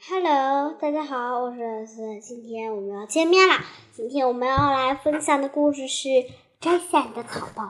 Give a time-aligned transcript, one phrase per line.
[0.00, 2.20] Hello，大家好，我是思。
[2.20, 3.64] 今天我们要见面啦。
[3.92, 6.08] 今天我们要来分享的故事是
[6.60, 7.64] 《摘下你的草帽》。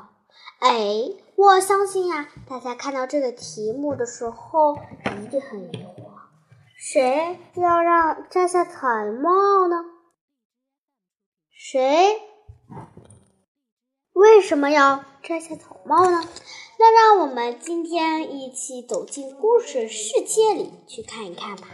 [0.59, 4.77] 哎，我相信呀，大家看到这个题目的时候
[5.23, 6.11] 一定很疑惑：
[6.77, 8.87] 谁要让摘下草
[9.23, 9.87] 帽呢？
[11.51, 12.21] 谁
[14.13, 16.23] 为什么要摘下草帽呢？
[16.79, 21.67] 那让我们今天一起走进故事世界里去看一看吧。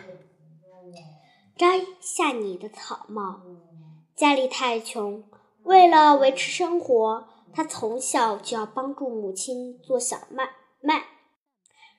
[1.57, 3.41] 摘下你的草帽。
[4.17, 5.23] 家里太穷，
[5.63, 11.05] 为了维持生活，他从小就要帮助母亲做小卖卖。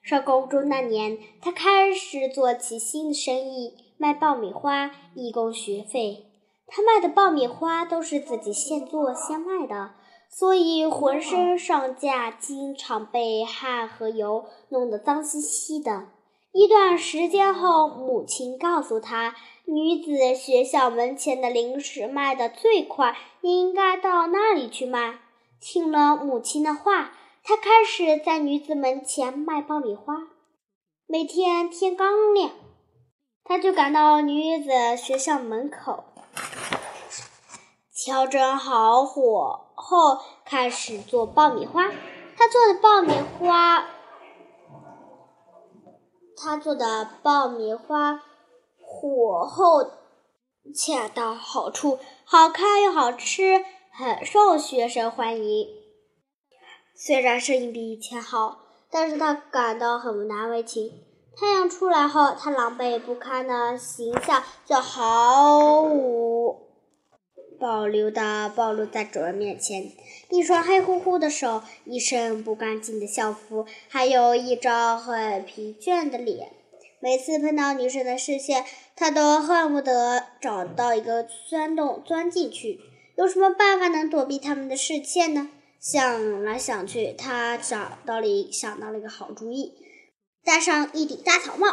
[0.01, 6.25] 上高中那年，他开始做起新的生意，卖爆米花，以供学费。
[6.67, 9.93] 他卖的爆米花都是自己现做现卖的，
[10.29, 16.07] 所以浑身上下经常被汗和油弄得脏兮兮的。
[16.57, 25.19] 一段时间后，母亲告诉他，女子学校门前的零食卖得最快，应该到那里去卖。
[25.59, 27.11] 听了母亲的话，
[27.43, 30.29] 他开始在女子门前卖爆米花。
[31.07, 32.51] 每天天刚亮，
[33.43, 36.05] 他就赶到女子学校门口，
[37.93, 41.91] 调整好火后，开始做爆米花。
[42.37, 43.89] 他做的爆米花。
[46.45, 48.21] 他做的爆米花
[48.79, 49.83] 火候
[50.75, 55.67] 恰到好处，好看又好吃，很受学生欢迎。
[56.95, 58.59] 虽然生意比以前好，
[58.91, 61.01] 但是他感到很难为情。
[61.35, 66.74] 太阳出来后，他狼狈不堪的形象就毫无
[67.59, 69.91] 保留的暴露在主人面前：
[70.29, 76.49] 一双黑乎乎的手，一身不干净的校服，还有一张很疲倦的脸。
[76.99, 82.79] 每次碰到女生的视线，他都恨不得找到一个钻洞钻进去。
[83.15, 85.49] 有什么办法能躲避他们的视线呢？
[85.79, 89.73] 想来想去，他找到了一想到了一个好主意：
[90.43, 91.67] 戴上一顶大草帽。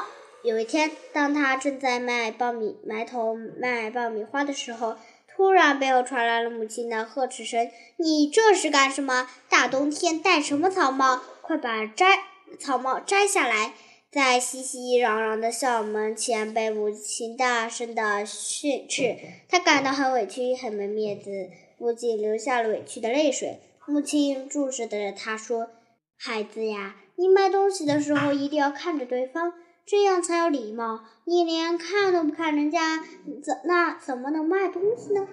[0.45, 4.97] 有一天，当他正在卖爆米埋头卖爆米花的时候，
[5.37, 9.28] 突然背后传来了母亲的呵斥声：“你这是干什么？
[9.48, 11.20] 大冬天戴什么草帽？
[11.41, 12.25] 快把摘
[12.59, 13.72] 草帽摘下来！”
[14.12, 19.16] 在熙熙攘攘的校门前，被母亲大声的训斥，
[19.48, 23.59] 他感到很委屈，很没面子，不禁流下了委屈的泪水。
[23.87, 25.70] 母亲注视着他说
[26.19, 29.54] ：“孩子呀，你卖东西的时候一定要看着对方。”
[29.84, 31.00] 这样才有礼貌。
[31.25, 33.00] 你连看都不看人家，
[33.43, 35.26] 怎那怎么能卖东西呢？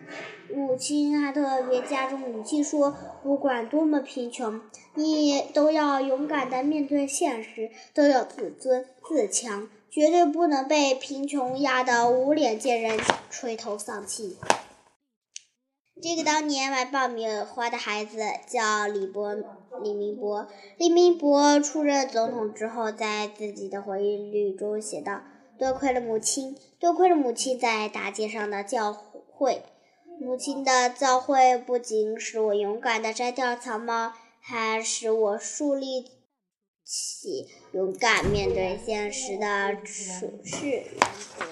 [0.53, 4.61] 母亲还特别加重语气说：“不管多么贫穷，
[4.95, 12.99] 你都要勇敢的面对现实，都要自尊自强，绝对不能被贫穷压得无脸见人，
[13.29, 14.37] 垂头丧气。”
[16.01, 19.35] 这个当年卖爆米花的孩子叫李博
[19.81, 20.47] 李明博。
[20.77, 25.21] 李明博出任总统之后，在自己的回忆录中写道
[25.59, 28.95] ：“多亏了母亲，多亏了母亲在大街上的教
[29.37, 29.59] 诲。
[30.21, 36.05] 母亲的教诲不仅使我勇敢地摘掉草帽，还使我树立
[36.85, 40.83] 起勇敢面对现实的处事原
[41.37, 41.45] 则。”